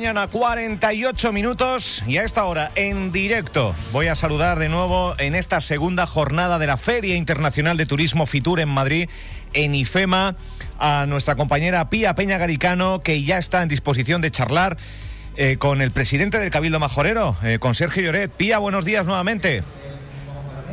[0.00, 5.34] mañana, 48 minutos y a esta hora en directo voy a saludar de nuevo en
[5.34, 9.10] esta segunda jornada de la Feria Internacional de Turismo Fitur en Madrid,
[9.52, 10.36] en IFEMA,
[10.78, 14.78] a nuestra compañera Pía Peña Garicano que ya está en disposición de charlar
[15.36, 18.30] eh, con el presidente del Cabildo Majorero, eh, con Sergio Lloret.
[18.30, 19.62] Pía, buenos días nuevamente.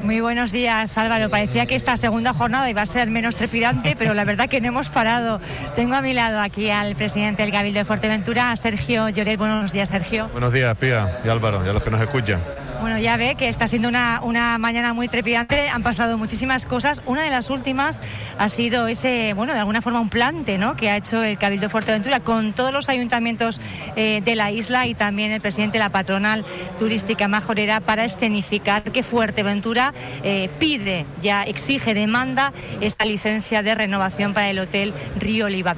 [0.04, 1.30] Muy buenos días, Álvaro.
[1.30, 4.68] Parecía que esta segunda jornada iba a ser menos trepidante, pero la verdad que no
[4.68, 5.40] hemos parado.
[5.76, 9.38] Tengo a mi lado aquí al presidente del Cabildo de Fuerteventura, Sergio Lloret.
[9.38, 10.30] Buenos días, Sergio.
[10.30, 12.40] Buenos días, Pía y Álvaro, y a los que nos escuchan.
[12.82, 17.02] Bueno, ya ve que está siendo una, una mañana muy trepidante, han pasado muchísimas cosas.
[17.06, 18.02] Una de las últimas
[18.38, 20.76] ha sido ese, bueno, de alguna forma un plante, ¿no?
[20.76, 23.60] Que ha hecho el Cabildo Fuerteventura con todos los ayuntamientos
[23.96, 26.46] eh, de la isla y también el presidente de la patronal
[26.78, 34.34] turística majorera para escenificar que Fuerteventura eh, pide, ya exige, demanda esa licencia de renovación
[34.34, 35.76] para el hotel Río Oliva.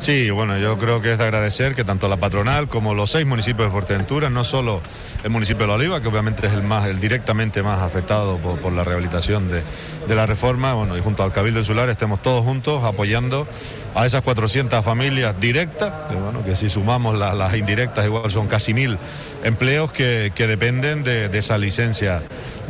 [0.00, 3.26] Sí, bueno, yo creo que es de agradecer que tanto la patronal como los seis
[3.26, 4.80] municipios de Fuerteventura, no solo
[5.22, 8.72] el municipio de La Oliva, que obviamente es el más, el directamente más afectado por,
[8.72, 13.46] la rehabilitación de, la reforma, bueno, y junto al Cabildo Insular estemos todos juntos apoyando
[13.94, 18.72] a esas 400 familias directas, que bueno, que si sumamos las indirectas igual son casi
[18.72, 18.96] mil
[19.44, 22.22] empleos que, dependen de, de, esa licencia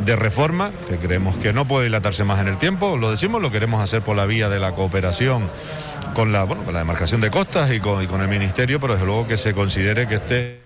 [0.03, 3.51] de reforma, que creemos que no puede dilatarse más en el tiempo, lo decimos, lo
[3.51, 5.49] queremos hacer por la vía de la cooperación
[6.13, 8.93] con la, bueno, con la demarcación de costas y con, y con el Ministerio, pero
[8.93, 10.61] desde luego que se considere que esté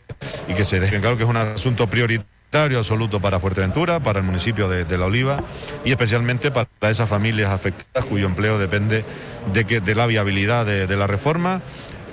[0.47, 4.25] y que se deje claro que es un asunto prioritario absoluto para Fuerteventura, para el
[4.25, 5.43] municipio de, La Oliva
[5.83, 9.03] y especialmente para esas familias afectadas cuyo empleo depende
[9.53, 11.61] de, que, de la viabilidad de, la reforma.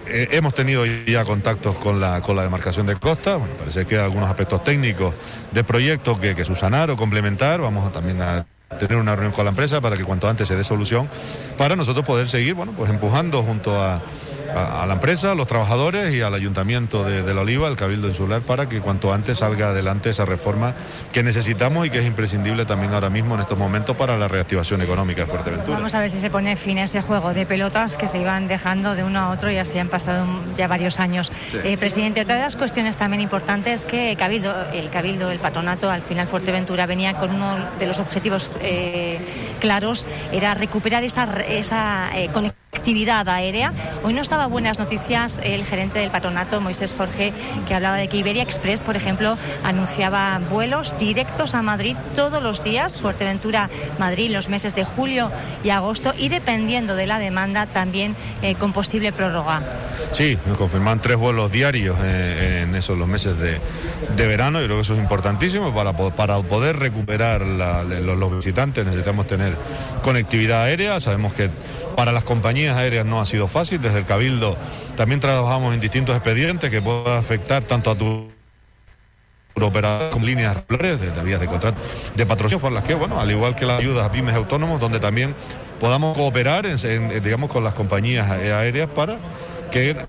[0.08, 3.96] Eh, hemos tenido ya contactos con la, con la demarcación de costas, bueno, parece que
[3.96, 5.14] hay algunos aspectos técnicos
[5.52, 8.44] de proyecto que, que subsanar o complementar, vamos también a
[8.78, 11.08] tener una reunión con la empresa para que cuanto antes se dé solución,
[11.56, 14.00] para nosotros poder seguir, bueno, pues empujando junto a,
[14.54, 18.42] a, la empresa, a los trabajadores y al ayuntamiento de, La Oliva, el Cabildo Insular,
[18.42, 20.74] para que cuanto antes salga adelante esa reforma
[21.12, 24.82] que necesitamos y que es imprescindible también ahora mismo en estos momentos para la reactivación
[24.82, 25.76] económica de Fuerteventura.
[25.76, 28.48] Vamos a ver si se pone fin a ese juego de pelotas que se iban
[28.48, 30.26] dejando de uno a otro y así han pasado
[30.56, 31.32] ya varios años.
[31.64, 35.90] Eh, presidente, otra de las cuestiones también importantes es que Cabildo, el Cabildo, el patronato,
[35.90, 39.18] al final Fuerteventura venía con uno de los objetivos eh,
[39.60, 42.28] claros, era recuperar esa, esa eh,
[42.82, 43.72] actividad aérea.
[44.02, 47.32] Hoy no estaba buenas noticias el gerente del patronato, Moisés Jorge,
[47.68, 52.64] que hablaba de que Iberia Express, por ejemplo, anunciaba vuelos directos a Madrid todos los
[52.64, 53.70] días, Fuerteventura,
[54.00, 55.30] Madrid, los meses de julio
[55.62, 59.62] y agosto, y dependiendo de la demanda, también eh, con posible prórroga.
[60.10, 63.60] Sí, nos confirman tres vuelos diarios eh, en esos los meses de,
[64.26, 68.84] verano, y creo que eso es importantísimo para, para poder recuperar los visitantes.
[68.84, 69.56] Necesitamos tener
[70.02, 71.48] conectividad aérea, sabemos que
[71.92, 73.80] para las compañías aéreas no ha sido fácil.
[73.80, 74.56] Desde el Cabildo
[74.96, 78.30] también trabajamos en distintos expedientes que puedan afectar tanto a tu
[79.60, 81.78] operador como líneas regulares de, vías de contrato
[82.16, 84.98] de patrocinio por las que, bueno, al igual que las ayudas a pymes autónomos, donde
[84.98, 85.34] también
[85.78, 86.66] podamos cooperar,
[87.22, 89.18] digamos, con las compañías aéreas para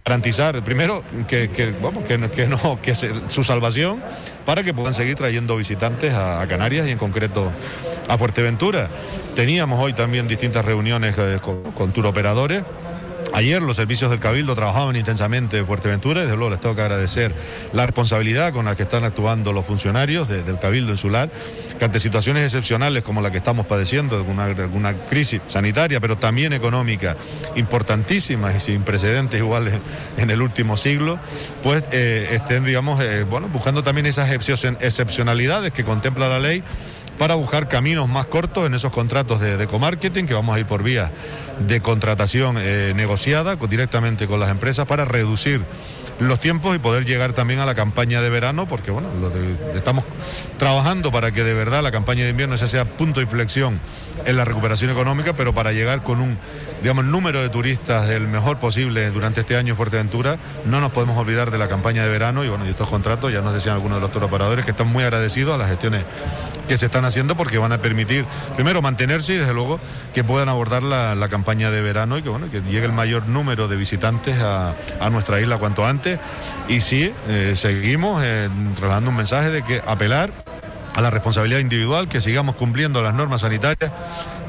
[0.03, 1.73] garantizar, primero, que, que,
[2.35, 4.01] que, no, que su salvación
[4.45, 7.51] para que puedan seguir trayendo visitantes a, Canarias y en concreto
[8.07, 8.89] a Fuerteventura.
[9.35, 12.63] Teníamos hoy también distintas reuniones eh, con, con operadores
[13.33, 17.33] Ayer los servicios del Cabildo trabajaban intensamente en Fuerteventura desde luego les tengo que agradecer
[17.71, 21.31] la responsabilidad con la que están actuando los funcionarios del Cabildo Insular,
[21.79, 26.53] que ante situaciones excepcionales como la que estamos padeciendo, una, una crisis sanitaria, pero también
[26.53, 27.17] económica
[27.55, 29.75] importantísima y sin precedentes iguales
[30.17, 31.17] en el último siglo,
[31.63, 36.63] pues eh, estén, digamos, eh, bueno, buscando también esas excepcionalidades que contempla la ley
[37.17, 40.65] para buscar caminos más cortos en esos contratos de, de comarketing que vamos a ir
[40.65, 41.11] por vía
[41.59, 45.61] de contratación eh, negociada directamente con las empresas para reducir
[46.19, 49.09] los tiempos y poder llegar también a la campaña de verano, porque bueno,
[49.75, 50.05] estamos
[50.57, 53.79] trabajando para que de verdad la campaña de invierno ese sea punto de inflexión
[54.25, 56.37] en la recuperación económica, pero para llegar con un
[56.81, 61.17] digamos, número de turistas el mejor posible durante este año en Fuerteventura, no nos podemos
[61.17, 64.01] olvidar de la campaña de verano y bueno, y estos contratos, ya nos decían algunos
[64.01, 66.03] de los operadores que están muy agradecidos a las gestiones
[66.67, 68.25] que se están haciendo porque van a permitir,
[68.55, 69.79] primero, mantenerse y desde luego
[70.13, 73.67] que puedan abordar la, campaña de verano y que bueno, que llegue el mayor número
[73.67, 74.73] de visitantes a,
[75.09, 76.02] nuestra isla cuanto antes.
[76.67, 80.31] Y sí, eh, seguimos eh, trasladando un mensaje de que apelar
[80.95, 83.91] a la responsabilidad individual, que sigamos cumpliendo las normas sanitarias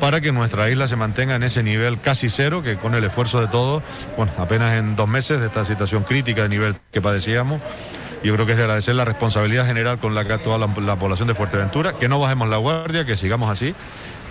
[0.00, 3.40] para que nuestra isla se mantenga en ese nivel casi cero, que con el esfuerzo
[3.40, 3.82] de todos,
[4.16, 7.60] bueno, apenas en dos meses de esta situación crítica de nivel que padecíamos,
[8.22, 10.96] Yo creo que es de agradecer la responsabilidad general con la que actúa la, la
[10.96, 13.74] población de Fuerteventura, que no bajemos la guardia, que sigamos así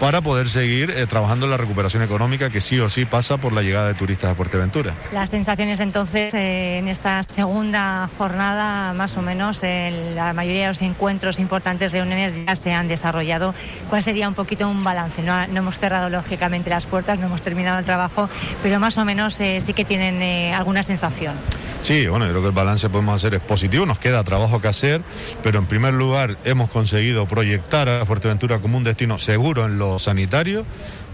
[0.04, 3.54] para poder seguir eh, trabajando en la recuperación económica que sí o sí pasa por
[3.54, 4.94] la llegada de turistas a Fuerteventura.
[5.14, 10.68] Las sensaciones entonces eh, en esta segunda jornada, más o menos, en la mayoría de
[10.68, 13.56] los encuentros importantes, reuniones ya se han desarrollado.
[13.90, 15.24] ¿Cuál sería un poquito un balance?
[15.24, 18.30] No, hemos cerrado lógicamente las puertas, no hemos terminado el trabajo,
[18.62, 21.36] pero más o menos eh, sí que tienen alguna sensación.
[21.84, 24.70] Sí, bueno, yo creo que el balance podemos hacer es positivo, nos queda trabajo que
[24.70, 25.02] hacer,
[25.42, 30.66] pero en primer lugar hemos conseguido proyectar a Fuerteventura como un destino seguro en sanitario,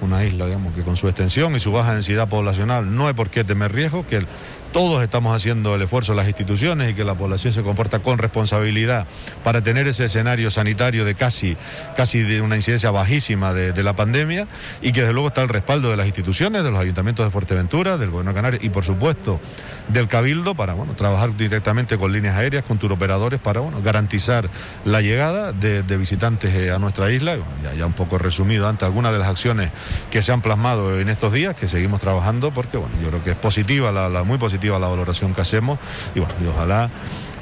[0.01, 3.29] una isla, digamos, que con su extensión y su baja densidad poblacional no hay por
[3.29, 4.21] qué temer riesgo, que
[4.71, 9.07] todos estamos haciendo el esfuerzo, las instituciones, y que la población se comporta con responsabilidad
[9.43, 11.57] para tener ese escenario sanitario de casi,
[11.95, 14.47] casi de una incidencia bajísima de, la pandemia,
[14.81, 17.97] y que desde luego está el respaldo de las instituciones, de los ayuntamientos de Fuerteventura,
[17.97, 19.39] del Gobierno de Canarias y por supuesto
[19.87, 24.49] del Cabildo para bueno, trabajar directamente con líneas aéreas, con turoperadores para bueno, garantizar
[24.85, 27.37] la llegada de, visitantes eh, a nuestra isla.
[27.75, 29.71] Ya, un poco resumido ante algunas de las acciones
[30.11, 33.31] que se han plasmado en estos días, que seguimos trabajando porque bueno, yo creo que
[33.31, 35.79] es positiva, la, muy positiva la valoración que hacemos
[36.15, 36.89] y bueno, y ojalá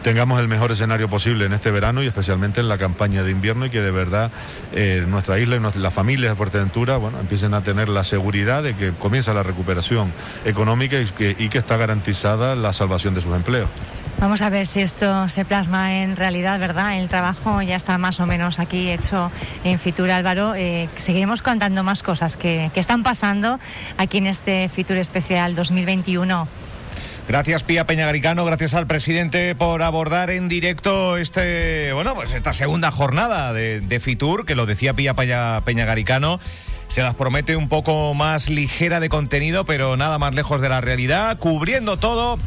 [0.08, 3.66] tengamos el mejor escenario posible en este verano y especialmente en la campaña de invierno
[3.66, 4.32] y que de verdad
[4.74, 8.74] eh, nuestra isla y las familias de Fuerteventura bueno, empiecen a tener la seguridad de
[8.74, 10.14] que comienza la recuperación
[10.46, 11.06] económica y
[11.50, 13.68] que, está garantizada la salvación de sus empleos.
[14.22, 16.98] Vamos a ver si esto se plasma en realidad, ¿verdad?
[16.98, 19.30] El trabajo ya está más o menos aquí hecho
[19.66, 20.56] en Fitur Álvaro.
[20.56, 23.60] Eh, seguiremos contando más cosas que están pasando
[23.98, 26.48] aquí en este Fitur Especial 2021.
[27.28, 32.90] Gracias Pía Peñagaricano, gracias al presidente por abordar en directo este, bueno, pues esta segunda
[32.90, 36.40] jornada de, de Fitur, que lo decía Pía Peñagaricano
[36.88, 40.82] se las promete un poco más ligera de contenido, pero nada más lejos de la
[40.82, 42.40] realidad, cubriendo todo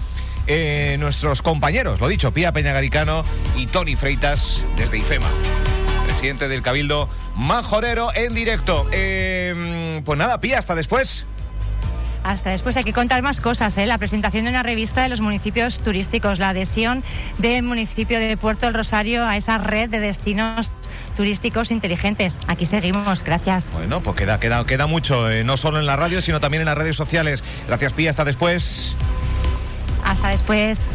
[0.47, 3.25] eh, nuestros compañeros, lo dicho, Pía Peñagaricano
[3.57, 5.29] y Tony Freitas desde IFEMA.
[6.07, 8.87] Presidente del Cabildo Majorero en directo.
[8.93, 11.27] Eh, pues nada, Pía, hasta después.
[12.25, 13.77] Hasta después hay que contar más cosas.
[13.79, 13.87] ¿eh?
[13.87, 17.03] La presentación de una revista de los municipios turísticos, la adhesión
[17.39, 20.71] del municipio de Puerto del Rosario a esa red de destinos
[21.17, 22.39] turísticos inteligentes.
[22.47, 23.75] Aquí seguimos, gracias.
[23.75, 26.79] Bueno, pues queda, queda, queda mucho, no solo en la radio, sino también en las
[26.79, 27.43] redes sociales.
[27.67, 28.97] Gracias, Pía, hasta después.
[30.05, 30.93] Hasta después.